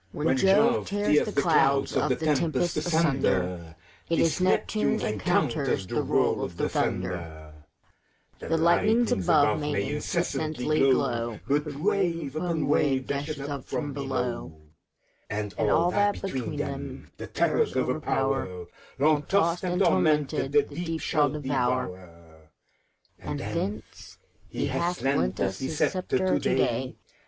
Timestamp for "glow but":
10.79-11.75